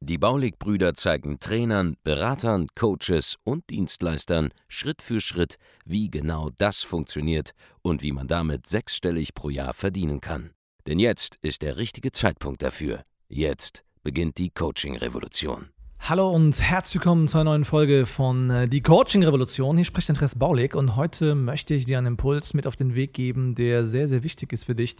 Die 0.00 0.18
Baulig-Brüder 0.18 0.94
zeigen 0.94 1.40
Trainern, 1.40 1.96
Beratern, 2.04 2.68
Coaches 2.74 3.36
und 3.44 3.68
Dienstleistern 3.70 4.50
Schritt 4.68 5.02
für 5.02 5.20
Schritt, 5.20 5.56
wie 5.84 6.10
genau 6.10 6.50
das 6.58 6.82
funktioniert 6.82 7.52
und 7.82 8.02
wie 8.02 8.12
man 8.12 8.28
damit 8.28 8.66
sechsstellig 8.66 9.34
pro 9.34 9.50
Jahr 9.50 9.74
verdienen 9.74 10.20
kann. 10.20 10.50
Denn 10.86 10.98
jetzt 10.98 11.36
ist 11.42 11.62
der 11.62 11.76
richtige 11.76 12.12
Zeitpunkt 12.12 12.62
dafür. 12.62 13.02
Jetzt 13.28 13.84
beginnt 14.02 14.38
die 14.38 14.50
Coaching-Revolution. 14.50 15.68
Hallo 16.00 16.30
und 16.30 16.58
herzlich 16.62 16.94
willkommen 16.94 17.28
zu 17.28 17.36
einer 17.36 17.50
neuen 17.50 17.66
Folge 17.66 18.06
von 18.06 18.48
äh, 18.48 18.68
Die 18.68 18.80
Coaching 18.80 19.22
Revolution. 19.22 19.76
Hier 19.76 19.84
spricht 19.84 20.08
Andreas 20.08 20.36
Baulig 20.36 20.74
und 20.74 20.96
heute 20.96 21.34
möchte 21.34 21.74
ich 21.74 21.84
dir 21.84 21.98
einen 21.98 22.06
Impuls 22.06 22.54
mit 22.54 22.66
auf 22.66 22.76
den 22.76 22.94
Weg 22.94 23.12
geben, 23.12 23.54
der 23.54 23.84
sehr, 23.84 24.08
sehr 24.08 24.22
wichtig 24.22 24.54
ist 24.54 24.64
für 24.64 24.74
dich, 24.74 24.96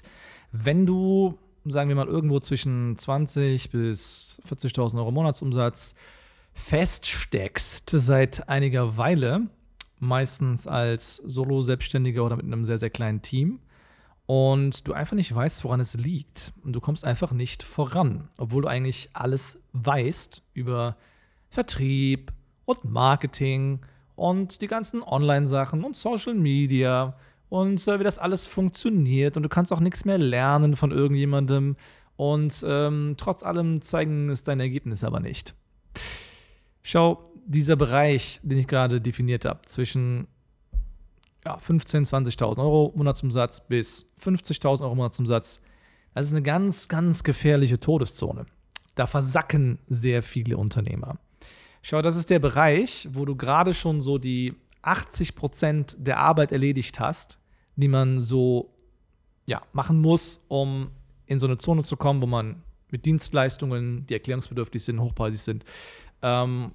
wenn 0.53 0.85
du 0.85 1.39
sagen 1.65 1.89
wir 1.89 1.97
mal, 1.97 2.07
irgendwo 2.07 2.41
zwischen 2.41 2.97
20 2.97 3.71
bis 3.71 4.41
40.000 4.49 4.99
Euro 4.99 5.11
Monatsumsatz 5.11 5.95
feststeckst 6.55 7.91
seit 7.93 8.49
einiger 8.49 8.97
Weile, 8.97 9.49
meistens 9.99 10.67
als 10.67 11.17
Solo-Selbstständiger 11.17 12.25
oder 12.25 12.37
mit 12.37 12.47
einem 12.47 12.65
sehr, 12.65 12.79
sehr 12.79 12.91
kleinen 12.91 13.23
Team, 13.23 13.61
und 14.29 14.87
du 14.87 14.93
einfach 14.93 15.17
nicht 15.17 15.35
weißt, 15.35 15.65
woran 15.65 15.81
es 15.81 15.95
liegt. 15.95 16.53
Und 16.63 16.75
du 16.75 16.83
kommst 16.83 17.03
einfach 17.03 17.33
nicht 17.33 17.63
voran, 17.63 18.29
obwohl 18.37 18.61
du 18.61 18.69
eigentlich 18.69 19.09
alles 19.15 19.59
weißt 19.73 20.43
über 20.53 20.99
Vertrieb 21.49 22.31
und 22.67 22.85
Marketing 22.85 23.81
und 24.17 24.61
die 24.61 24.67
ganzen 24.67 25.03
Online-Sachen 25.03 25.83
und 25.83 25.97
Social 25.97 26.35
Media 26.35 27.17
und 27.49 27.87
äh, 27.87 27.99
wie 27.99 28.05
das 28.05 28.19
alles 28.19 28.47
funktioniert. 28.47 29.37
Und 29.37 29.43
du 29.43 29.49
kannst 29.49 29.73
auch 29.73 29.81
nichts 29.81 30.05
mehr 30.05 30.19
lernen 30.19 30.77
von 30.77 30.91
irgendjemandem. 30.91 31.77
Und 32.17 32.65
ähm, 32.67 33.15
trotz 33.17 33.43
allem 33.43 33.81
zeigen 33.81 34.29
es 34.29 34.43
deine 34.43 34.65
Ergebnisse 34.65 35.07
aber 35.07 35.21
nicht. 35.21 35.55
Schau, 36.83 37.33
dieser 37.47 37.77
Bereich, 37.77 38.41
den 38.43 38.59
ich 38.59 38.67
gerade 38.67 39.01
definiert 39.01 39.45
habe, 39.45 39.63
zwischen 39.67 40.27
ja, 41.45 41.57
15.000, 41.57 42.11
20.000 42.39 42.59
Euro 42.59 42.93
Monatsumsatz 42.97 43.67
bis 43.67 44.07
50.000 44.23 44.83
Euro 44.83 44.95
Monatsumsatz, 44.95 45.63
das 46.15 46.27
ist 46.27 46.33
eine 46.33 46.43
ganz, 46.43 46.89
ganz 46.89 47.23
gefährliche 47.23 47.79
Todeszone. 47.79 48.47
Da 48.97 49.07
versacken 49.07 49.79
sehr 49.87 50.23
viele 50.23 50.57
Unternehmer. 50.57 51.19
Schau, 51.83 52.03
das 52.03 52.17
ist 52.17 52.31
der 52.31 52.41
Bereich, 52.41 53.09
wo 53.13 53.25
du 53.25 53.37
gerade 53.37 53.73
schon 53.73 54.01
so 54.01 54.19
die 54.19 54.55
80 54.89 55.35
Prozent 55.35 55.97
der 55.99 56.19
Arbeit 56.19 56.53
erledigt 56.53 56.99
hast, 56.99 57.39
die 57.77 57.89
man 57.89 58.19
so 58.19 58.75
ja, 59.47 59.63
machen 59.73 60.01
muss, 60.01 60.45
um 60.49 60.91
in 61.27 61.39
so 61.39 61.47
eine 61.47 61.59
Zone 61.59 61.83
zu 61.83 61.97
kommen, 61.97 62.23
wo 62.23 62.27
man 62.27 62.63
mit 62.91 63.05
Dienstleistungen, 63.05 64.07
die 64.07 64.15
erklärungsbedürftig 64.15 64.83
sind, 64.83 65.01
hochpreisig 65.01 65.41
sind, 65.41 65.65
ähm, 66.23 66.73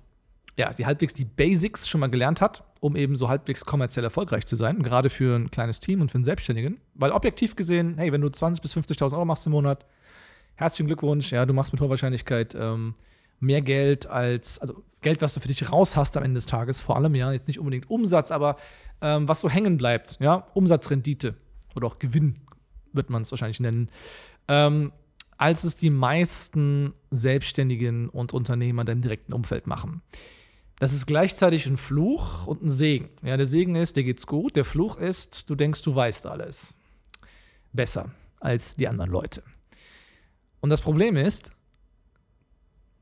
ja, 0.58 0.72
die 0.72 0.86
halbwegs 0.86 1.14
die 1.14 1.26
Basics 1.26 1.88
schon 1.88 2.00
mal 2.00 2.10
gelernt 2.10 2.40
hat, 2.40 2.64
um 2.80 2.96
eben 2.96 3.16
so 3.16 3.28
halbwegs 3.28 3.66
kommerziell 3.66 4.06
erfolgreich 4.06 4.46
zu 4.46 4.56
sein, 4.56 4.84
gerade 4.84 5.10
für 5.10 5.36
ein 5.36 5.50
kleines 5.50 5.80
Team 5.80 6.02
und 6.02 6.12
für 6.12 6.16
einen 6.16 6.24
Selbstständigen. 6.24 6.80
Weil 6.94 7.12
objektiv 7.12 7.56
gesehen, 7.56 7.98
hey, 7.98 8.12
wenn 8.12 8.22
du 8.22 8.28
20.000 8.28 8.62
bis 8.62 8.78
50.000 8.78 9.14
Euro 9.14 9.26
machst 9.26 9.48
im 9.48 9.54
Monat, 9.54 9.86
herzlichen 10.56 10.88
Glückwunsch, 10.88 11.32
ja, 11.32 11.48
du 11.48 11.54
machst 11.54 11.74
mit 11.74 11.82
hoher 11.82 11.90
Wahrscheinlichkeit 11.90 12.54
ähm, 12.54 12.94
mehr 13.44 13.62
Geld 13.62 14.08
als, 14.08 14.60
also 14.60 14.84
Geld, 15.02 15.22
was 15.22 15.34
du 15.34 15.40
für 15.40 15.48
dich 15.48 15.72
raus 15.72 15.98
hast 15.98 16.18
am 16.18 16.24
Ende 16.24 16.38
des 16.38 16.46
Tages, 16.46 16.80
vor 16.80 16.96
allem 16.96 17.14
ja, 17.14 17.32
jetzt 17.32 17.48
nicht 17.48 17.60
unbedingt 17.60 17.90
Umsatz, 17.90 18.32
aber 18.32 18.56
ähm, 19.02 19.28
was 19.28 19.42
so 19.42 19.50
hängen 19.50 19.78
bleibt, 19.78 20.18
ja, 20.20 20.48
Umsatzrendite 20.54 21.36
oder 21.76 21.88
auch 21.88 22.00
Gewinn 22.00 22.40
wird 22.94 23.10
man 23.10 23.22
es 23.22 23.32
wahrscheinlich 23.32 23.60
nennen, 23.60 23.90
ähm, 24.48 24.92
als 25.38 25.64
es 25.64 25.76
die 25.76 25.90
meisten 25.90 26.94
Selbstständigen 27.12 28.10
und 28.10 28.34
Unternehmer 28.34 28.88
im 28.88 29.02
direkten 29.02 29.34
Umfeld 29.34 29.68
machen. 29.68 30.02
Das 30.80 30.94
ist 30.94 31.06
gleichzeitig 31.06 31.66
ein 31.66 31.78
Fluch 31.78 32.48
und 32.48 32.64
ein 32.64 32.70
Segen. 32.70 33.10
Ja, 33.24 33.38
der 33.38 33.46
Segen 33.46 33.76
ist, 33.76 33.96
dir 33.96 34.04
geht's 34.04 34.28
gut, 34.28 34.56
der 34.56 34.66
Fluch 34.66 34.98
ist, 34.98 35.50
du 35.50 35.56
denkst, 35.56 35.82
du 35.82 35.96
weißt 35.96 36.28
alles. 36.28 36.76
Besser 37.74 38.12
als 38.40 38.76
die 38.76 38.88
anderen 38.88 39.12
Leute. 39.12 39.44
Und 40.62 40.70
das 40.70 40.82
Problem 40.82 41.16
ist, 41.16 41.52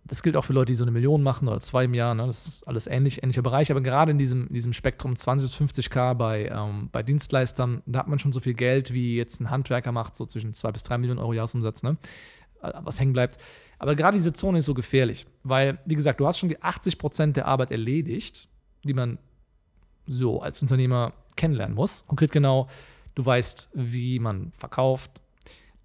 das 0.03 0.23
gilt 0.23 0.35
auch 0.35 0.45
für 0.45 0.53
Leute, 0.53 0.71
die 0.71 0.75
so 0.75 0.83
eine 0.83 0.91
Million 0.91 1.21
machen 1.21 1.47
oder 1.47 1.59
zwei 1.59 1.85
im 1.85 1.93
Jahr. 1.93 2.15
Ne? 2.15 2.25
Das 2.25 2.47
ist 2.47 2.67
alles 2.67 2.87
ähnlich, 2.87 3.21
ähnlicher 3.21 3.43
Bereich. 3.43 3.71
Aber 3.71 3.81
gerade 3.81 4.11
in 4.11 4.17
diesem, 4.17 4.47
in 4.47 4.53
diesem 4.53 4.73
Spektrum 4.73 5.15
20 5.15 5.57
bis 5.57 5.77
50k 5.77 6.15
bei, 6.15 6.47
ähm, 6.47 6.89
bei 6.91 7.03
Dienstleistern, 7.03 7.83
da 7.85 7.99
hat 7.99 8.07
man 8.07 8.17
schon 8.19 8.33
so 8.33 8.39
viel 8.39 8.55
Geld, 8.55 8.93
wie 8.93 9.15
jetzt 9.15 9.39
ein 9.39 9.49
Handwerker 9.49 9.91
macht, 9.91 10.15
so 10.15 10.25
zwischen 10.25 10.53
zwei 10.53 10.71
bis 10.71 10.83
drei 10.83 10.97
Millionen 10.97 11.19
Euro 11.19 11.33
Jahresumsatz, 11.33 11.83
ne? 11.83 11.97
Äh, 12.61 12.71
was 12.83 12.99
hängen 12.99 13.13
bleibt. 13.13 13.37
Aber 13.77 13.95
gerade 13.95 14.17
diese 14.17 14.33
Zone 14.33 14.59
ist 14.59 14.65
so 14.65 14.73
gefährlich, 14.73 15.25
weil, 15.43 15.79
wie 15.85 15.95
gesagt, 15.95 16.19
du 16.19 16.27
hast 16.27 16.39
schon 16.39 16.49
die 16.49 16.61
80 16.61 16.97
Prozent 16.97 17.37
der 17.37 17.47
Arbeit 17.47 17.71
erledigt, 17.71 18.47
die 18.83 18.93
man 18.93 19.17
so 20.07 20.41
als 20.41 20.61
Unternehmer 20.61 21.13
kennenlernen 21.35 21.75
muss. 21.75 22.05
Konkret 22.07 22.31
genau, 22.31 22.67
du 23.15 23.25
weißt, 23.25 23.69
wie 23.73 24.19
man 24.19 24.51
verkauft, 24.57 25.11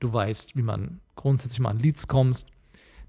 du 0.00 0.12
weißt, 0.12 0.56
wie 0.56 0.62
man 0.62 1.00
grundsätzlich 1.15 1.60
mal 1.60 1.71
an 1.71 1.78
Leads 1.78 2.09
kommst, 2.09 2.49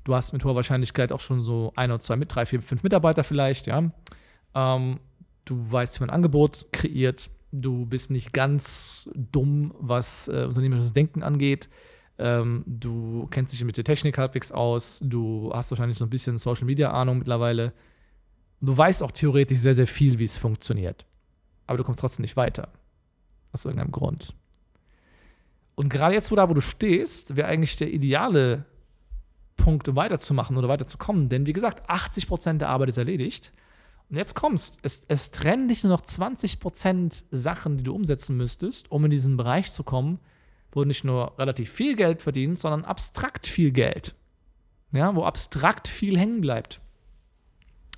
Du 0.07 0.15
hast 0.15 0.31
mit 0.31 0.45
hoher 0.45 0.55
Wahrscheinlichkeit 0.55 1.11
auch 1.11 1.19
schon 1.19 1.41
so 1.41 1.73
ein 1.75 1.91
oder 1.91 1.99
zwei 1.99 2.15
mit 2.15 2.33
drei, 2.33 2.45
vier, 2.45 2.61
fünf 2.61 2.81
Mitarbeiter 2.81 3.25
vielleicht, 3.25 3.67
ja. 3.67 3.91
Ähm, 4.55 5.01
du 5.43 5.69
weißt, 5.69 5.99
wie 5.99 6.03
man 6.03 6.11
ein 6.11 6.15
Angebot 6.15 6.67
kreiert. 6.71 7.29
Du 7.51 7.85
bist 7.85 8.09
nicht 8.09 8.31
ganz 8.31 9.09
dumm, 9.13 9.75
was 9.77 10.29
äh, 10.29 10.45
unternehmerisches 10.47 10.93
Denken 10.93 11.23
angeht. 11.23 11.67
Ähm, 12.19 12.63
du 12.65 13.27
kennst 13.31 13.51
dich 13.51 13.61
mit 13.65 13.75
der 13.75 13.83
Technik 13.83 14.17
halbwegs 14.17 14.53
aus. 14.53 15.01
Du 15.03 15.51
hast 15.53 15.71
wahrscheinlich 15.71 15.97
so 15.97 16.05
ein 16.05 16.09
bisschen 16.09 16.37
Social 16.37 16.67
Media 16.67 16.89
Ahnung 16.89 17.17
mittlerweile. 17.17 17.73
Du 18.61 18.77
weißt 18.77 19.03
auch 19.03 19.11
theoretisch 19.11 19.57
sehr, 19.57 19.75
sehr 19.75 19.87
viel, 19.87 20.19
wie 20.19 20.23
es 20.23 20.37
funktioniert. 20.37 21.05
Aber 21.65 21.79
du 21.79 21.83
kommst 21.83 21.99
trotzdem 21.99 22.21
nicht 22.21 22.37
weiter. 22.37 22.69
Aus 23.51 23.65
irgendeinem 23.65 23.91
Grund. 23.91 24.33
Und 25.75 25.89
gerade 25.89 26.15
jetzt, 26.15 26.31
wo 26.31 26.37
da, 26.37 26.47
wo 26.47 26.53
du 26.53 26.61
stehst, 26.61 27.35
wäre 27.35 27.49
eigentlich 27.49 27.75
der 27.75 27.91
ideale 27.91 28.63
Punkte 29.57 29.95
weiterzumachen 29.95 30.57
oder 30.57 30.69
weiterzukommen. 30.69 31.29
Denn 31.29 31.45
wie 31.45 31.53
gesagt, 31.53 31.89
80 31.89 32.27
Prozent 32.27 32.61
der 32.61 32.69
Arbeit 32.69 32.89
ist 32.89 32.97
erledigt. 32.97 33.51
Und 34.09 34.15
jetzt 34.15 34.35
kommst, 34.35 34.79
es, 34.83 35.01
es 35.07 35.31
trennen 35.31 35.67
dich 35.67 35.83
nur 35.83 35.91
noch 35.91 36.01
20 36.01 36.59
Prozent 36.59 37.25
Sachen, 37.31 37.77
die 37.77 37.83
du 37.83 37.93
umsetzen 37.93 38.37
müsstest, 38.37 38.89
um 38.89 39.03
in 39.03 39.11
diesen 39.11 39.35
Bereich 39.35 39.71
zu 39.71 39.83
kommen, 39.83 40.19
wo 40.71 40.81
du 40.81 40.87
nicht 40.87 41.03
nur 41.03 41.37
relativ 41.37 41.69
viel 41.69 41.95
Geld 41.95 42.21
verdienst, 42.21 42.61
sondern 42.61 42.85
abstrakt 42.85 43.47
viel 43.47 43.71
Geld. 43.71 44.15
Ja, 44.93 45.13
wo 45.13 45.25
abstrakt 45.25 45.89
viel 45.89 46.17
hängen 46.17 46.39
bleibt. 46.39 46.79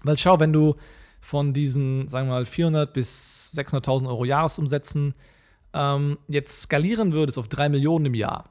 Weil 0.03 0.17
schau, 0.17 0.39
wenn 0.39 0.53
du 0.53 0.75
von 1.21 1.53
diesen, 1.53 2.07
sagen 2.07 2.27
wir 2.27 2.33
mal, 2.33 2.45
400 2.45 2.91
bis 2.93 3.53
600.000 3.55 4.07
Euro 4.07 4.25
Jahresumsätzen 4.25 5.13
ähm, 5.73 6.17
jetzt 6.27 6.63
skalieren 6.63 7.13
würdest 7.13 7.37
auf 7.37 7.47
3 7.47 7.69
Millionen 7.69 8.05
im 8.05 8.13
Jahr, 8.15 8.49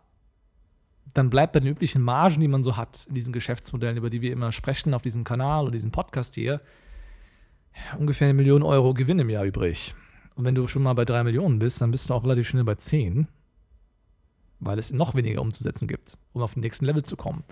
dann 1.18 1.30
bleibt 1.30 1.52
bei 1.52 1.60
den 1.60 1.68
üblichen 1.68 2.00
Margen, 2.00 2.40
die 2.40 2.48
man 2.48 2.62
so 2.62 2.76
hat, 2.76 3.06
in 3.08 3.14
diesen 3.14 3.32
Geschäftsmodellen, 3.32 3.96
über 3.96 4.08
die 4.08 4.22
wir 4.22 4.32
immer 4.32 4.52
sprechen 4.52 4.94
auf 4.94 5.02
diesem 5.02 5.24
Kanal 5.24 5.64
oder 5.64 5.72
diesem 5.72 5.90
Podcast 5.90 6.36
hier, 6.36 6.60
ungefähr 7.98 8.28
eine 8.28 8.34
Million 8.34 8.62
Euro 8.62 8.94
Gewinn 8.94 9.18
im 9.18 9.28
Jahr 9.28 9.44
übrig. 9.44 9.94
Und 10.36 10.44
wenn 10.44 10.54
du 10.54 10.68
schon 10.68 10.82
mal 10.82 10.94
bei 10.94 11.04
drei 11.04 11.24
Millionen 11.24 11.58
bist, 11.58 11.80
dann 11.80 11.90
bist 11.90 12.08
du 12.08 12.14
auch 12.14 12.22
relativ 12.22 12.48
schnell 12.48 12.62
bei 12.62 12.76
zehn, 12.76 13.26
weil 14.60 14.78
es 14.78 14.92
noch 14.92 15.16
weniger 15.16 15.42
umzusetzen 15.42 15.88
gibt, 15.88 16.18
um 16.32 16.42
auf 16.42 16.54
den 16.54 16.60
nächsten 16.60 16.84
Level 16.84 17.02
zu 17.02 17.16
kommen. 17.16 17.42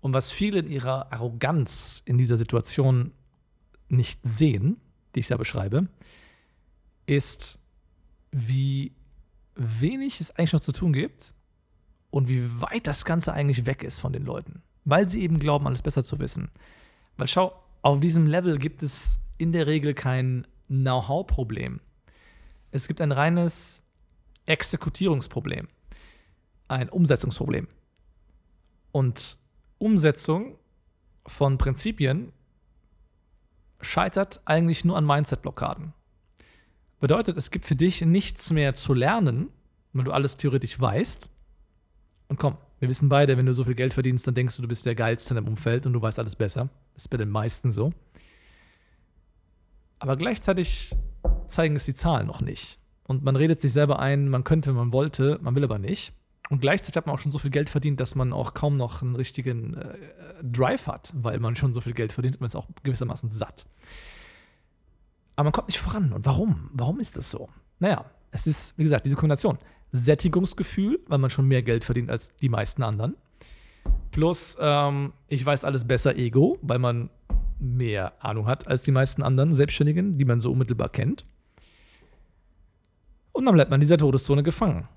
Und 0.00 0.14
was 0.14 0.30
viele 0.30 0.60
in 0.60 0.70
ihrer 0.70 1.12
Arroganz 1.12 2.02
in 2.06 2.16
dieser 2.16 2.36
Situation 2.36 3.12
nicht 3.88 4.20
sehen, 4.22 4.76
die 5.14 5.20
ich 5.20 5.26
da 5.26 5.36
beschreibe, 5.36 5.88
ist, 7.06 7.58
wie 8.30 8.94
wenig 9.56 10.20
es 10.20 10.30
eigentlich 10.30 10.52
noch 10.52 10.60
zu 10.60 10.72
tun 10.72 10.92
gibt 10.92 11.34
und 12.10 12.28
wie 12.28 12.60
weit 12.60 12.86
das 12.86 13.04
Ganze 13.04 13.32
eigentlich 13.32 13.66
weg 13.66 13.82
ist 13.82 13.98
von 13.98 14.12
den 14.12 14.24
Leuten, 14.24 14.62
weil 14.84 15.08
sie 15.08 15.22
eben 15.22 15.38
glauben, 15.38 15.66
alles 15.66 15.82
besser 15.82 16.02
zu 16.02 16.18
wissen. 16.18 16.50
Weil 17.16 17.28
schau, 17.28 17.52
auf 17.82 18.00
diesem 18.00 18.26
Level 18.26 18.58
gibt 18.58 18.82
es 18.82 19.18
in 19.38 19.52
der 19.52 19.66
Regel 19.66 19.94
kein 19.94 20.46
Know-how-Problem. 20.68 21.80
Es 22.70 22.86
gibt 22.86 23.00
ein 23.00 23.12
reines 23.12 23.82
Exekutierungsproblem, 24.46 25.68
ein 26.68 26.88
Umsetzungsproblem. 26.88 27.68
Und 28.92 29.38
Umsetzung 29.78 30.58
von 31.26 31.58
Prinzipien 31.58 32.32
scheitert 33.80 34.40
eigentlich 34.44 34.84
nur 34.84 34.96
an 34.96 35.06
Mindset-Blockaden. 35.06 35.92
Bedeutet, 37.00 37.36
es 37.36 37.50
gibt 37.50 37.64
für 37.64 37.76
dich 37.76 38.02
nichts 38.02 38.50
mehr 38.50 38.74
zu 38.74 38.92
lernen, 38.92 39.48
weil 39.92 40.04
du 40.04 40.12
alles 40.12 40.36
theoretisch 40.36 40.78
weißt. 40.78 41.30
Und 42.30 42.38
komm, 42.38 42.56
wir 42.78 42.88
wissen 42.88 43.08
beide, 43.08 43.36
wenn 43.36 43.44
du 43.44 43.52
so 43.52 43.64
viel 43.64 43.74
Geld 43.74 43.92
verdienst, 43.92 44.24
dann 44.24 44.34
denkst 44.34 44.54
du, 44.54 44.62
du 44.62 44.68
bist 44.68 44.86
der 44.86 44.94
Geilste 44.94 45.34
in 45.34 45.36
deinem 45.36 45.48
Umfeld 45.48 45.84
und 45.84 45.92
du 45.92 46.00
weißt 46.00 46.18
alles 46.20 46.36
besser. 46.36 46.68
Das 46.94 47.02
ist 47.02 47.08
bei 47.08 47.16
den 47.16 47.28
meisten 47.28 47.72
so. 47.72 47.92
Aber 49.98 50.16
gleichzeitig 50.16 50.94
zeigen 51.46 51.74
es 51.74 51.86
die 51.86 51.92
Zahlen 51.92 52.28
noch 52.28 52.40
nicht. 52.40 52.78
Und 53.02 53.24
man 53.24 53.34
redet 53.34 53.60
sich 53.60 53.72
selber 53.72 53.98
ein, 53.98 54.28
man 54.28 54.44
könnte, 54.44 54.72
man 54.72 54.92
wollte, 54.92 55.40
man 55.42 55.56
will 55.56 55.64
aber 55.64 55.80
nicht. 55.80 56.12
Und 56.50 56.60
gleichzeitig 56.60 56.96
hat 56.96 57.06
man 57.06 57.16
auch 57.16 57.18
schon 57.18 57.32
so 57.32 57.40
viel 57.40 57.50
Geld 57.50 57.68
verdient, 57.68 57.98
dass 57.98 58.14
man 58.14 58.32
auch 58.32 58.54
kaum 58.54 58.76
noch 58.76 59.02
einen 59.02 59.16
richtigen 59.16 59.74
äh, 59.74 59.96
Drive 60.44 60.86
hat, 60.86 61.12
weil 61.14 61.40
man 61.40 61.56
schon 61.56 61.72
so 61.72 61.80
viel 61.80 61.94
Geld 61.94 62.12
verdient, 62.12 62.40
man 62.40 62.46
ist 62.46 62.54
auch 62.54 62.68
gewissermaßen 62.84 63.30
satt. 63.32 63.66
Aber 65.34 65.44
man 65.44 65.52
kommt 65.52 65.66
nicht 65.66 65.80
voran. 65.80 66.12
Und 66.12 66.24
warum? 66.24 66.70
Warum 66.72 67.00
ist 67.00 67.16
das 67.16 67.28
so? 67.28 67.48
Naja, 67.80 68.04
es 68.30 68.46
ist, 68.46 68.78
wie 68.78 68.84
gesagt, 68.84 69.04
diese 69.04 69.16
Kombination. 69.16 69.58
Sättigungsgefühl, 69.92 71.00
weil 71.06 71.18
man 71.18 71.30
schon 71.30 71.46
mehr 71.46 71.62
Geld 71.62 71.84
verdient 71.84 72.10
als 72.10 72.36
die 72.36 72.48
meisten 72.48 72.82
anderen. 72.82 73.16
Plus, 74.10 74.56
ähm, 74.60 75.12
ich 75.28 75.44
weiß 75.44 75.64
alles 75.64 75.86
besser, 75.86 76.16
Ego, 76.16 76.58
weil 76.62 76.78
man 76.78 77.10
mehr 77.58 78.24
Ahnung 78.24 78.46
hat 78.46 78.66
als 78.68 78.82
die 78.82 78.92
meisten 78.92 79.22
anderen 79.22 79.52
Selbstständigen, 79.52 80.18
die 80.18 80.24
man 80.24 80.40
so 80.40 80.50
unmittelbar 80.50 80.88
kennt. 80.88 81.24
Und 83.32 83.44
dann 83.44 83.54
bleibt 83.54 83.70
man 83.70 83.78
in 83.78 83.82
dieser 83.82 83.98
Todeszone 83.98 84.42
gefangen. 84.42 84.88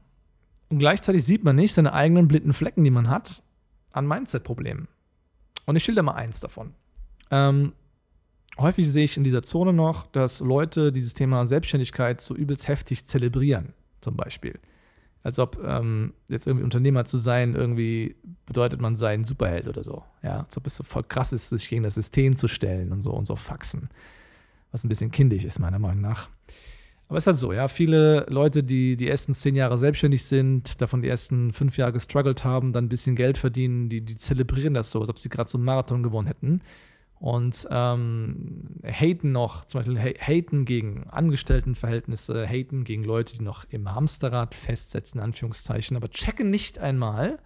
Und 0.70 0.80
gleichzeitig 0.80 1.24
sieht 1.24 1.44
man 1.44 1.56
nicht 1.56 1.74
seine 1.74 1.94
eigenen 1.94 2.28
blinden 2.28 2.54
Flecken, 2.54 2.84
die 2.84 2.90
man 2.90 3.10
hat, 3.10 3.44
an 3.92 4.08
Mindset-Problemen. 4.08 4.88
Und 5.66 5.76
ich 5.76 5.84
schilder 5.84 6.04
mal 6.04 6.14
eins 6.14 6.40
davon. 6.40 6.74
Ähm, 7.30 7.74
häufig 8.58 8.92
sehe 8.92 9.04
ich 9.04 9.18
in 9.18 9.24
dieser 9.24 9.44
Zone 9.44 9.72
noch, 9.72 10.08
dass 10.08 10.40
Leute 10.40 10.92
dieses 10.92 11.14
Thema 11.14 11.46
Selbstständigkeit 11.46 12.22
so 12.22 12.36
übelst 12.36 12.68
heftig 12.68 13.06
zelebrieren, 13.06 13.74
zum 14.02 14.18
Beispiel. 14.18 14.60
Als 15.24 15.40
ob 15.40 15.58
ähm, 15.66 16.14
jetzt 16.28 16.48
irgendwie 16.48 16.66
Unternehmer 16.66 17.06
zu 17.06 17.18
sein, 17.18 17.56
irgendwie 17.56 18.16
bedeutet, 18.46 18.82
man 18.82 18.98
sei 18.98 19.14
ein 19.14 19.24
Superheld 19.24 19.70
oder 19.70 19.84
so. 19.84 20.04
Ja, 20.22 20.42
als 20.42 20.58
ob 20.58 20.68
es 20.68 20.76
so 20.76 20.84
voll 20.84 21.04
krass 21.04 21.32
ist, 21.32 21.50
sich 21.50 21.70
gegen 21.70 21.84
das 21.84 21.96
System 21.96 22.36
zu 22.36 22.50
stellen 22.50 22.92
und 22.92 23.02
so 23.02 23.12
und 23.12 23.26
so 23.26 23.38
Faxen. 23.38 23.90
Was 24.72 24.84
ein 24.84 24.90
bisschen 24.90 25.12
kindisch 25.12 25.46
ist, 25.46 25.60
meiner 25.60 25.80
Meinung 25.80 26.02
nach. 26.02 26.30
Aber 27.08 27.18
es 27.18 27.24
ist 27.24 27.28
halt 27.28 27.38
so, 27.38 27.54
ja, 27.54 27.68
viele 27.68 28.26
Leute, 28.28 28.64
die 28.64 28.98
die 28.98 29.08
ersten 29.08 29.34
zehn 29.34 29.56
Jahre 29.56 29.78
selbstständig 29.78 30.26
sind, 30.26 30.82
davon 30.82 31.02
die 31.02 31.10
ersten 31.10 31.54
fünf 31.54 31.78
Jahre 31.78 31.94
gestruggelt 31.94 32.44
haben, 32.44 32.74
dann 32.74 32.86
ein 32.86 32.90
bisschen 32.90 33.16
Geld 33.16 33.38
verdienen, 33.38 33.88
die, 33.88 34.02
die 34.02 34.18
zelebrieren 34.18 34.74
das 34.74 34.92
so, 34.92 35.00
als 35.00 35.10
ob 35.10 35.20
sie 35.20 35.30
gerade 35.30 35.50
so 35.50 35.58
einen 35.58 35.66
Marathon 35.66 36.04
gewonnen 36.04 36.28
hätten 36.28 36.62
und 37.24 37.70
ähm, 37.72 38.82
haten 38.84 39.32
noch, 39.32 39.64
zum 39.64 39.80
Beispiel 39.80 39.98
haten 39.98 40.66
gegen 40.66 41.06
Angestelltenverhältnisse, 41.10 42.46
haten 42.46 42.84
gegen 42.84 43.06
Leute, 43.06 43.38
die 43.38 43.44
noch 43.44 43.64
im 43.70 43.96
Hamsterrad 43.96 44.54
festsetzen, 44.54 45.20
in 45.20 45.24
Anführungszeichen, 45.24 45.96
aber 45.96 46.10
checken 46.10 46.50
nicht 46.50 46.80
einmal, 46.80 47.40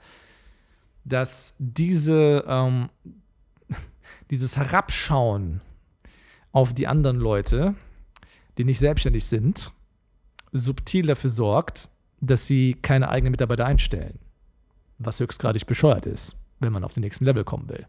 dass 1.03 1.53
diese, 1.59 2.43
ähm, 2.47 2.89
dieses 4.31 4.57
Herabschauen 4.57 5.61
auf 6.51 6.73
die 6.73 6.87
anderen 6.87 7.17
Leute, 7.17 7.75
die 8.57 8.63
nicht 8.63 8.79
selbstständig 8.79 9.25
sind, 9.25 9.71
subtil 10.51 11.05
dafür 11.05 11.29
sorgt, 11.29 11.87
dass 12.19 12.47
sie 12.47 12.73
keine 12.73 13.09
eigenen 13.09 13.29
Mitarbeiter 13.29 13.67
einstellen. 13.67 14.17
Was 14.97 15.19
höchstgradig 15.19 15.67
bescheuert 15.67 16.07
ist, 16.07 16.35
wenn 16.59 16.73
man 16.73 16.83
auf 16.83 16.93
den 16.93 17.01
nächsten 17.01 17.25
Level 17.25 17.43
kommen 17.43 17.69
will. 17.69 17.85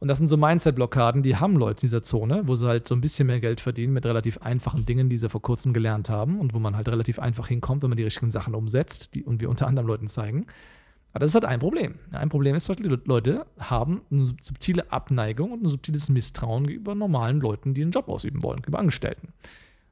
Und 0.00 0.08
das 0.08 0.18
sind 0.18 0.28
so 0.28 0.36
Mindset-Blockaden, 0.36 1.22
die 1.22 1.36
haben 1.36 1.56
Leute 1.56 1.78
in 1.78 1.86
dieser 1.86 2.02
Zone, 2.02 2.42
wo 2.46 2.56
sie 2.56 2.66
halt 2.66 2.86
so 2.86 2.94
ein 2.94 3.00
bisschen 3.00 3.26
mehr 3.26 3.40
Geld 3.40 3.60
verdienen 3.60 3.92
mit 3.92 4.04
relativ 4.04 4.38
einfachen 4.38 4.84
Dingen, 4.84 5.08
die 5.08 5.16
sie 5.16 5.30
vor 5.30 5.40
kurzem 5.40 5.72
gelernt 5.72 6.10
haben 6.10 6.40
und 6.40 6.52
wo 6.52 6.58
man 6.58 6.76
halt 6.76 6.88
relativ 6.88 7.18
einfach 7.18 7.48
hinkommt, 7.48 7.82
wenn 7.82 7.90
man 7.90 7.96
die 7.96 8.04
richtigen 8.04 8.30
Sachen 8.30 8.54
umsetzt 8.54 9.14
die, 9.14 9.24
und 9.24 9.40
wir 9.40 9.48
unter 9.48 9.66
anderem 9.66 9.86
Leuten 9.86 10.08
zeigen. 10.08 10.46
Aber 11.14 11.20
das 11.20 11.30
ist 11.30 11.34
halt 11.36 11.44
ein 11.44 11.60
Problem. 11.60 11.94
Ein 12.10 12.28
Problem 12.28 12.56
ist, 12.56 12.68
Leute 13.06 13.46
haben 13.60 14.02
eine 14.10 14.34
subtile 14.42 14.90
Abneigung 14.90 15.52
und 15.52 15.62
ein 15.62 15.68
subtiles 15.68 16.08
Misstrauen 16.08 16.66
gegenüber 16.66 16.96
normalen 16.96 17.40
Leuten, 17.40 17.72
die 17.72 17.82
einen 17.82 17.92
Job 17.92 18.08
ausüben 18.08 18.42
wollen, 18.42 18.56
gegenüber 18.56 18.80
Angestellten. 18.80 19.28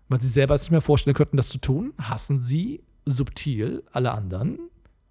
Weil 0.08 0.20
sie 0.20 0.28
selber 0.28 0.54
es 0.54 0.62
nicht 0.62 0.72
mehr 0.72 0.80
vorstellen 0.80 1.14
könnten, 1.14 1.36
das 1.36 1.48
zu 1.48 1.58
tun, 1.58 1.94
hassen 1.96 2.38
sie 2.38 2.82
subtil 3.06 3.84
alle 3.92 4.10
anderen 4.10 4.58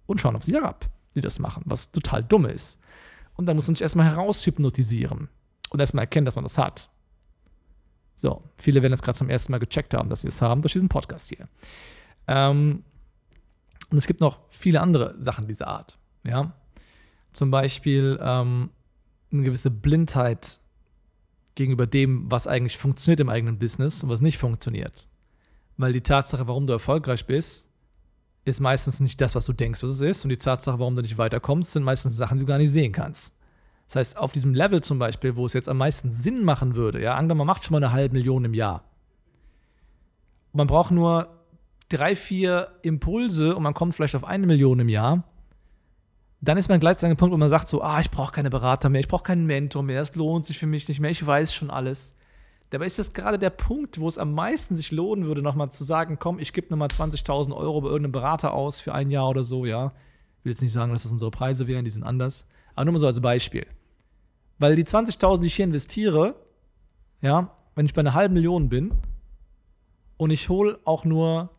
und 0.06 0.20
schauen 0.20 0.36
auf 0.36 0.42
sie 0.42 0.52
herab, 0.52 0.88
die 1.16 1.22
das 1.22 1.38
machen, 1.38 1.62
was 1.64 1.92
total 1.92 2.22
dumm 2.22 2.44
ist. 2.44 2.78
Und 3.34 3.46
dann 3.46 3.56
muss 3.56 3.66
man 3.66 3.74
sich 3.74 3.82
erstmal 3.82 4.06
heraushypnotisieren 4.06 5.28
und 5.70 5.80
erstmal 5.80 6.04
erkennen, 6.04 6.26
dass 6.26 6.36
man 6.36 6.44
das 6.44 6.58
hat. 6.58 6.90
So, 8.16 8.42
viele 8.56 8.82
werden 8.82 8.92
jetzt 8.92 9.02
gerade 9.02 9.18
zum 9.18 9.30
ersten 9.30 9.52
Mal 9.52 9.58
gecheckt 9.58 9.94
haben, 9.94 10.08
dass 10.08 10.20
sie 10.20 10.28
es 10.28 10.42
haben 10.42 10.62
durch 10.62 10.74
diesen 10.74 10.88
Podcast 10.88 11.28
hier. 11.28 11.48
Ähm, 12.28 12.84
und 13.90 13.98
es 13.98 14.06
gibt 14.06 14.20
noch 14.20 14.40
viele 14.50 14.80
andere 14.80 15.14
Sachen 15.20 15.48
dieser 15.48 15.66
Art. 15.66 15.98
Ja, 16.24 16.54
zum 17.32 17.50
Beispiel 17.50 18.18
ähm, 18.22 18.70
eine 19.32 19.42
gewisse 19.42 19.70
Blindheit 19.70 20.60
gegenüber 21.54 21.86
dem, 21.86 22.30
was 22.30 22.46
eigentlich 22.46 22.78
funktioniert 22.78 23.20
im 23.20 23.28
eigenen 23.28 23.58
Business 23.58 24.02
und 24.02 24.08
was 24.08 24.20
nicht 24.20 24.38
funktioniert. 24.38 25.08
Weil 25.76 25.92
die 25.92 26.00
Tatsache, 26.00 26.46
warum 26.46 26.66
du 26.66 26.72
erfolgreich 26.72 27.26
bist, 27.26 27.71
ist 28.44 28.60
meistens 28.60 29.00
nicht 29.00 29.20
das, 29.20 29.34
was 29.34 29.46
du 29.46 29.52
denkst, 29.52 29.82
was 29.82 29.90
es 29.90 30.00
ist. 30.00 30.24
Und 30.24 30.30
die 30.30 30.36
Tatsache, 30.36 30.78
warum 30.78 30.94
du 30.94 31.02
nicht 31.02 31.18
weiterkommst, 31.18 31.72
sind 31.72 31.84
meistens 31.84 32.16
Sachen, 32.16 32.38
die 32.38 32.44
du 32.44 32.48
gar 32.48 32.58
nicht 32.58 32.72
sehen 32.72 32.92
kannst. 32.92 33.34
Das 33.86 33.96
heißt, 33.96 34.16
auf 34.16 34.32
diesem 34.32 34.54
Level 34.54 34.80
zum 34.80 34.98
Beispiel, 34.98 35.36
wo 35.36 35.46
es 35.46 35.52
jetzt 35.52 35.68
am 35.68 35.78
meisten 35.78 36.10
Sinn 36.10 36.44
machen 36.44 36.74
würde, 36.74 37.00
ja, 37.00 37.14
angenommen, 37.14 37.38
man 37.38 37.46
macht 37.46 37.64
schon 37.64 37.72
mal 37.72 37.84
eine 37.84 37.92
halbe 37.92 38.14
Million 38.14 38.44
im 38.44 38.54
Jahr. 38.54 38.84
Man 40.52 40.66
braucht 40.66 40.90
nur 40.90 41.28
drei, 41.88 42.16
vier 42.16 42.68
Impulse 42.82 43.54
und 43.54 43.62
man 43.62 43.74
kommt 43.74 43.94
vielleicht 43.94 44.16
auf 44.16 44.24
eine 44.24 44.46
Million 44.46 44.80
im 44.80 44.88
Jahr. 44.88 45.24
Dann 46.40 46.58
ist 46.58 46.68
man 46.68 46.80
gleichzeitig 46.80 47.10
an 47.10 47.16
dem 47.16 47.18
Punkt, 47.18 47.32
wo 47.32 47.38
man 47.38 47.48
sagt 47.48 47.68
so, 47.68 47.82
ah, 47.82 48.00
ich 48.00 48.10
brauche 48.10 48.32
keine 48.32 48.50
Berater 48.50 48.88
mehr, 48.88 49.00
ich 49.00 49.08
brauche 49.08 49.22
keinen 49.22 49.46
Mentor 49.46 49.82
mehr, 49.82 50.00
es 50.00 50.14
lohnt 50.14 50.44
sich 50.44 50.58
für 50.58 50.66
mich 50.66 50.88
nicht 50.88 50.98
mehr, 50.98 51.10
ich 51.10 51.24
weiß 51.24 51.54
schon 51.54 51.70
alles. 51.70 52.16
Dabei 52.72 52.86
ist 52.86 52.98
das 52.98 53.12
gerade 53.12 53.38
der 53.38 53.50
Punkt, 53.50 54.00
wo 54.00 54.08
es 54.08 54.16
am 54.16 54.32
meisten 54.32 54.76
sich 54.76 54.92
lohnen 54.92 55.26
würde, 55.26 55.42
nochmal 55.42 55.70
zu 55.70 55.84
sagen, 55.84 56.16
komm, 56.18 56.38
ich 56.38 56.54
gebe 56.54 56.68
nochmal 56.70 56.88
20.000 56.88 57.54
Euro 57.54 57.82
bei 57.82 57.88
irgendeinem 57.88 58.12
Berater 58.12 58.54
aus 58.54 58.80
für 58.80 58.94
ein 58.94 59.10
Jahr 59.10 59.28
oder 59.28 59.42
so, 59.42 59.66
ja. 59.66 59.92
Ich 60.38 60.46
will 60.46 60.52
jetzt 60.52 60.62
nicht 60.62 60.72
sagen, 60.72 60.90
dass 60.90 61.02
das 61.02 61.12
unsere 61.12 61.30
Preise 61.30 61.66
wären, 61.66 61.84
die 61.84 61.90
sind 61.90 62.02
anders. 62.02 62.46
Aber 62.74 62.86
nur 62.86 62.92
mal 62.92 62.98
so 62.98 63.06
als 63.06 63.20
Beispiel. 63.20 63.66
Weil 64.58 64.74
die 64.74 64.84
20.000, 64.84 65.40
die 65.40 65.48
ich 65.48 65.56
hier 65.56 65.66
investiere, 65.66 66.34
ja, 67.20 67.54
wenn 67.74 67.84
ich 67.84 67.92
bei 67.92 68.00
einer 68.00 68.14
halben 68.14 68.32
Million 68.32 68.70
bin 68.70 68.94
und 70.16 70.30
ich 70.30 70.48
hole 70.48 70.78
auch 70.86 71.04
nur 71.04 71.50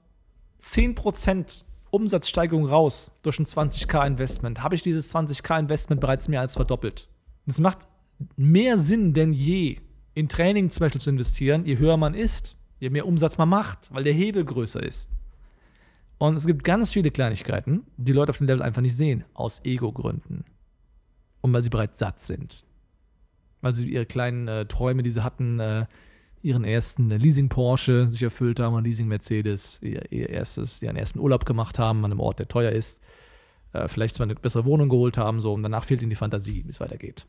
10% 0.64 1.62
Umsatzsteigerung 1.92 2.66
raus 2.66 3.12
durch 3.22 3.38
ein 3.38 3.46
20k 3.46 4.08
Investment, 4.08 4.64
habe 4.64 4.74
ich 4.74 4.82
dieses 4.82 5.14
20k 5.14 5.60
Investment 5.60 6.02
bereits 6.02 6.28
mehr 6.28 6.42
als 6.42 6.56
verdoppelt. 6.56 7.08
Das 7.46 7.60
macht 7.60 7.88
mehr 8.36 8.80
Sinn 8.80 9.14
denn 9.14 9.32
je, 9.32 9.78
in 10.14 10.30
Training 10.30 10.70
zum 10.70 10.82
Beispiel 10.82 11.02
zu 11.02 11.10
investieren, 11.10 11.66
je 11.66 11.78
höher 11.78 11.98
man 11.98 12.14
ist, 12.14 12.58
je 12.80 12.90
mehr 12.90 13.08
Umsatz 13.08 13.38
man 13.38 13.50
macht, 13.50 13.94
weil 13.94 14.04
der 14.04 14.14
Hebel 14.14 14.46
größer 14.46 14.82
ist. 14.82 15.10
Und 16.18 16.36
es 16.36 16.46
gibt 16.46 16.64
ganz 16.64 16.94
viele 16.94 17.12
Kleinigkeiten, 17.12 17.84
die 17.98 18.14
Leute 18.14 18.30
auf 18.30 18.38
dem 18.38 18.48
Level 18.48 18.62
einfach 18.62 18.82
nicht 18.82 18.96
sehen, 18.96 19.26
aus 19.34 19.62
Ego-Gründen. 19.66 20.46
Und 21.42 21.52
weil 21.54 21.64
sie 21.64 21.70
bereits 21.70 22.00
satt 22.00 22.20
sind. 22.20 22.66
Weil 23.62 23.74
sie 23.74 23.90
ihre 23.90 24.06
kleinen 24.06 24.48
äh, 24.48 24.66
Träume, 24.66 25.04
die 25.04 25.10
sie 25.10 25.24
hatten, 25.24 25.60
äh, 25.60 25.86
ihren 26.42 26.64
ersten 26.64 27.10
äh, 27.12 27.18
Leasing-Porsche 27.18 28.08
sich 28.08 28.22
erfüllt 28.22 28.60
haben, 28.60 28.76
ein 28.76 28.84
Leasing-Mercedes, 28.84 29.82
ihr, 29.82 30.12
ihr, 30.12 30.30
erstes, 30.30 30.82
ihren 30.82 30.96
ersten 30.96 31.20
Urlaub 31.20 31.46
gemacht 31.46 31.80
haben 31.80 32.06
an 32.06 32.12
einem 32.12 32.20
Ort, 32.20 32.40
der 32.40 32.48
teuer 32.48 32.72
ist, 32.72 33.02
äh, 33.74 33.88
vielleicht 33.88 34.16
zwar 34.16 34.26
eine 34.26 34.36
bessere 34.36 34.66
Wohnung 34.66 34.90
geholt 34.90 35.18
haben, 35.18 35.42
so, 35.42 35.54
und 35.54 35.64
danach 35.64 35.86
fehlt 35.86 36.02
ihnen 36.02 36.10
die 36.10 36.16
Fantasie, 36.16 36.64
wie 36.66 36.70
es 36.70 36.80
weitergeht. 36.80 37.26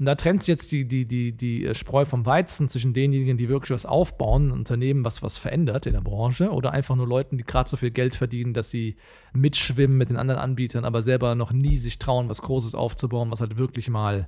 Und 0.00 0.06
da 0.06 0.14
trennt 0.14 0.42
sich 0.42 0.48
jetzt 0.48 0.72
die, 0.72 0.86
die, 0.86 1.04
die, 1.04 1.32
die 1.32 1.66
äh, 1.66 1.74
Spreu 1.74 2.06
vom 2.06 2.24
Weizen 2.24 2.70
zwischen 2.70 2.94
denjenigen, 2.94 3.36
die 3.36 3.50
wirklich 3.50 3.70
was 3.70 3.84
aufbauen, 3.84 4.48
ein 4.48 4.52
Unternehmen, 4.52 5.04
was 5.04 5.22
was 5.22 5.36
verändert 5.36 5.84
in 5.84 5.92
der 5.92 6.00
Branche, 6.00 6.48
oder 6.52 6.72
einfach 6.72 6.96
nur 6.96 7.06
Leuten, 7.06 7.36
die 7.36 7.44
gerade 7.44 7.68
so 7.68 7.76
viel 7.76 7.90
Geld 7.90 8.16
verdienen, 8.16 8.54
dass 8.54 8.70
sie 8.70 8.96
mitschwimmen 9.34 9.98
mit 9.98 10.08
den 10.08 10.16
anderen 10.16 10.40
Anbietern, 10.40 10.86
aber 10.86 11.02
selber 11.02 11.34
noch 11.34 11.52
nie 11.52 11.76
sich 11.76 11.98
trauen, 11.98 12.30
was 12.30 12.40
Großes 12.40 12.74
aufzubauen, 12.74 13.30
was 13.30 13.42
halt 13.42 13.58
wirklich 13.58 13.90
mal 13.90 14.26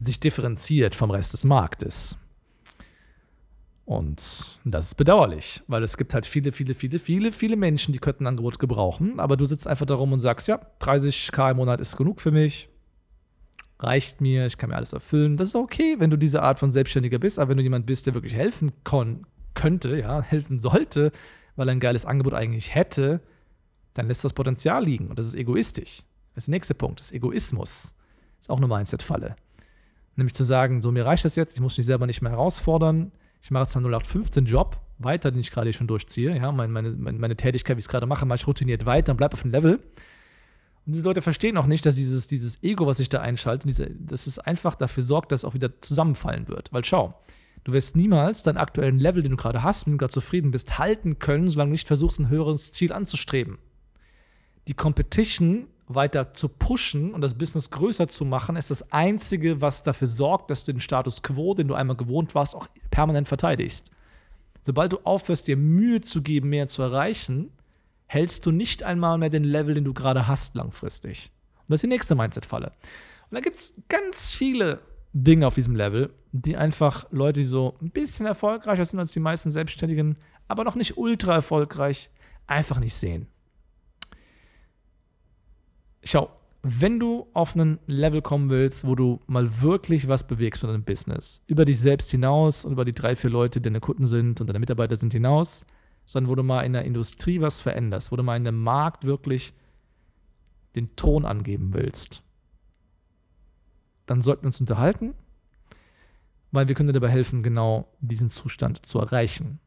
sich 0.00 0.18
differenziert 0.18 0.96
vom 0.96 1.12
Rest 1.12 1.32
des 1.32 1.44
Marktes. 1.44 2.18
Und 3.84 4.58
das 4.64 4.86
ist 4.86 4.94
bedauerlich, 4.96 5.62
weil 5.68 5.84
es 5.84 5.96
gibt 5.96 6.12
halt 6.12 6.26
viele, 6.26 6.50
viele, 6.50 6.74
viele, 6.74 6.98
viele, 6.98 7.30
viele 7.30 7.54
Menschen, 7.54 7.92
die 7.92 8.00
könnten 8.00 8.24
ein 8.24 8.30
Angebot 8.30 8.58
gebrauchen, 8.58 9.20
aber 9.20 9.36
du 9.36 9.44
sitzt 9.46 9.68
einfach 9.68 9.86
darum 9.86 10.12
und 10.12 10.18
sagst, 10.18 10.48
ja, 10.48 10.60
30k 10.80 11.52
im 11.52 11.58
Monat 11.58 11.78
ist 11.78 11.96
genug 11.96 12.20
für 12.20 12.32
mich, 12.32 12.68
reicht 13.80 14.20
mir, 14.20 14.46
ich 14.46 14.58
kann 14.58 14.70
mir 14.70 14.76
alles 14.76 14.92
erfüllen. 14.92 15.36
Das 15.36 15.48
ist 15.48 15.54
okay, 15.54 15.96
wenn 15.98 16.10
du 16.10 16.16
diese 16.16 16.42
Art 16.42 16.58
von 16.58 16.70
Selbstständiger 16.70 17.18
bist, 17.18 17.38
aber 17.38 17.50
wenn 17.50 17.58
du 17.58 17.62
jemand 17.62 17.86
bist, 17.86 18.06
der 18.06 18.14
wirklich 18.14 18.34
helfen 18.34 18.72
könnte, 19.54 19.98
ja, 19.98 20.22
helfen 20.22 20.58
sollte, 20.58 21.12
weil 21.56 21.68
er 21.68 21.72
ein 21.72 21.80
geiles 21.80 22.04
Angebot 22.04 22.34
eigentlich 22.34 22.74
hätte, 22.74 23.20
dann 23.94 24.08
lässt 24.08 24.22
du 24.22 24.26
das 24.26 24.34
Potenzial 24.34 24.84
liegen 24.84 25.08
und 25.08 25.18
das 25.18 25.26
ist 25.26 25.34
egoistisch. 25.34 26.02
Das 26.34 26.42
ist 26.42 26.48
der 26.48 26.52
nächste 26.52 26.74
Punkt, 26.74 27.00
das 27.00 27.06
ist 27.06 27.16
Egoismus. 27.16 27.94
Das 28.36 28.46
ist 28.46 28.50
auch 28.50 28.58
eine 28.58 28.68
Mindset-Falle. 28.68 29.36
Nämlich 30.16 30.34
zu 30.34 30.44
sagen, 30.44 30.82
so 30.82 30.92
mir 30.92 31.06
reicht 31.06 31.24
das 31.24 31.36
jetzt, 31.36 31.54
ich 31.54 31.60
muss 31.60 31.76
mich 31.76 31.86
selber 31.86 32.06
nicht 32.06 32.22
mehr 32.22 32.32
herausfordern, 32.32 33.12
ich 33.40 33.50
mache 33.50 33.62
jetzt 33.62 33.72
zwar 33.72 33.82
0815 33.82 34.46
Job, 34.46 34.80
weiter, 34.98 35.30
den 35.30 35.40
ich 35.40 35.50
gerade 35.50 35.72
schon 35.72 35.86
durchziehe. 35.86 36.36
Ja, 36.36 36.50
meine, 36.52 36.72
meine, 36.72 36.90
meine 36.90 37.36
Tätigkeit, 37.36 37.76
wie 37.76 37.78
ich 37.78 37.84
es 37.84 37.88
gerade 37.88 38.06
mache, 38.06 38.26
mache 38.26 38.36
ich 38.36 38.46
routiniert 38.46 38.84
weiter 38.84 39.12
und 39.12 39.16
bleibe 39.16 39.34
auf 39.34 39.42
dem 39.42 39.52
Level. 39.52 39.80
Diese 40.90 41.04
Leute 41.04 41.20
verstehen 41.20 41.58
auch 41.58 41.66
nicht, 41.66 41.84
dass 41.84 41.96
dieses, 41.96 42.28
dieses 42.28 42.62
Ego, 42.62 42.86
was 42.86 42.96
sich 42.96 43.10
da 43.10 43.20
einschaltet, 43.20 43.68
diese, 43.68 43.90
dass 43.90 44.26
es 44.26 44.38
einfach 44.38 44.74
dafür 44.74 45.02
sorgt, 45.02 45.32
dass 45.32 45.40
es 45.40 45.44
auch 45.44 45.52
wieder 45.52 45.80
zusammenfallen 45.82 46.48
wird. 46.48 46.72
Weil 46.72 46.82
schau, 46.82 47.14
du 47.64 47.72
wirst 47.72 47.94
niemals 47.94 48.42
deinen 48.42 48.56
aktuellen 48.56 48.98
Level, 48.98 49.22
den 49.22 49.32
du 49.32 49.36
gerade 49.36 49.62
hast, 49.62 49.84
wenn 49.84 49.92
du 49.92 49.98
gerade 49.98 50.14
zufrieden 50.14 50.50
bist, 50.50 50.78
halten 50.78 51.18
können, 51.18 51.48
solange 51.48 51.68
du 51.68 51.72
nicht 51.72 51.86
versuchst, 51.86 52.18
ein 52.20 52.30
höheres 52.30 52.72
Ziel 52.72 52.94
anzustreben. 52.94 53.58
Die 54.66 54.72
Competition 54.72 55.66
weiter 55.88 56.32
zu 56.32 56.48
pushen 56.48 57.12
und 57.12 57.20
das 57.20 57.34
Business 57.34 57.70
größer 57.70 58.08
zu 58.08 58.24
machen, 58.24 58.56
ist 58.56 58.70
das 58.70 58.90
Einzige, 58.90 59.60
was 59.60 59.82
dafür 59.82 60.06
sorgt, 60.06 60.50
dass 60.50 60.64
du 60.64 60.72
den 60.72 60.80
Status 60.80 61.22
quo, 61.22 61.52
den 61.52 61.68
du 61.68 61.74
einmal 61.74 61.96
gewohnt 61.96 62.34
warst, 62.34 62.54
auch 62.54 62.66
permanent 62.90 63.28
verteidigst. 63.28 63.90
Sobald 64.64 64.92
du 64.92 64.98
aufhörst, 65.04 65.48
dir 65.48 65.58
Mühe 65.58 66.00
zu 66.00 66.22
geben, 66.22 66.48
mehr 66.48 66.68
zu 66.68 66.80
erreichen, 66.80 67.50
hältst 68.08 68.44
du 68.46 68.50
nicht 68.50 68.82
einmal 68.82 69.18
mehr 69.18 69.30
den 69.30 69.44
Level, 69.44 69.74
den 69.74 69.84
du 69.84 69.94
gerade 69.94 70.26
hast, 70.26 70.54
langfristig. 70.56 71.30
Und 71.60 71.70
das 71.70 71.76
ist 71.76 71.82
die 71.82 71.88
nächste 71.88 72.14
Mindset-Falle. 72.14 72.72
Und 73.30 73.34
da 73.34 73.40
gibt 73.40 73.56
es 73.56 73.74
ganz 73.88 74.30
viele 74.30 74.80
Dinge 75.12 75.46
auf 75.46 75.54
diesem 75.54 75.76
Level, 75.76 76.12
die 76.32 76.56
einfach 76.56 77.06
Leute, 77.10 77.40
die 77.40 77.46
so 77.46 77.76
ein 77.80 77.90
bisschen 77.90 78.26
erfolgreicher 78.26 78.84
sind 78.84 78.98
als 78.98 79.12
die 79.12 79.20
meisten 79.20 79.50
Selbstständigen, 79.50 80.16
aber 80.48 80.64
noch 80.64 80.74
nicht 80.74 80.96
ultra 80.96 81.34
erfolgreich, 81.34 82.10
einfach 82.46 82.80
nicht 82.80 82.94
sehen. 82.94 83.26
Schau, 86.02 86.30
wenn 86.62 86.98
du 86.98 87.26
auf 87.34 87.54
ein 87.54 87.78
Level 87.86 88.22
kommen 88.22 88.48
willst, 88.48 88.86
wo 88.86 88.94
du 88.94 89.20
mal 89.26 89.60
wirklich 89.60 90.08
was 90.08 90.26
bewegst 90.26 90.60
von 90.60 90.70
deinem 90.70 90.84
Business, 90.84 91.44
über 91.46 91.64
dich 91.64 91.78
selbst 91.78 92.10
hinaus 92.10 92.64
und 92.64 92.72
über 92.72 92.84
die 92.84 92.92
drei, 92.92 93.14
vier 93.14 93.30
Leute, 93.30 93.60
die 93.60 93.64
deine 93.64 93.80
Kunden 93.80 94.06
sind 94.06 94.40
und 94.40 94.46
deine 94.48 94.58
Mitarbeiter 94.58 94.96
sind 94.96 95.12
hinaus, 95.12 95.66
sondern 96.08 96.30
wo 96.30 96.34
du 96.36 96.42
mal 96.42 96.62
in 96.62 96.72
der 96.72 96.86
Industrie 96.86 97.42
was 97.42 97.60
veränderst, 97.60 98.10
wo 98.10 98.16
du 98.16 98.22
mal 98.22 98.38
in 98.38 98.44
dem 98.44 98.62
Markt 98.62 99.04
wirklich 99.04 99.52
den 100.74 100.96
Ton 100.96 101.26
angeben 101.26 101.74
willst, 101.74 102.22
dann 104.06 104.22
sollten 104.22 104.44
wir 104.44 104.46
uns 104.46 104.58
unterhalten, 104.58 105.12
weil 106.50 106.66
wir 106.66 106.74
können 106.74 106.86
dir 106.86 106.94
dabei 106.94 107.10
helfen, 107.10 107.42
genau 107.42 107.92
diesen 108.00 108.30
Zustand 108.30 108.86
zu 108.86 108.98
erreichen. 108.98 109.60